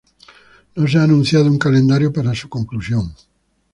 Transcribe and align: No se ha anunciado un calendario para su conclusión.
No 0.73 0.87
se 0.87 0.97
ha 0.97 1.03
anunciado 1.03 1.45
un 1.45 1.59
calendario 1.59 2.11
para 2.11 2.33
su 2.33 2.49
conclusión. 2.49 3.13